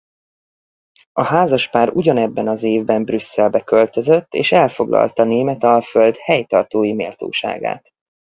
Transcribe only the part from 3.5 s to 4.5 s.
költözött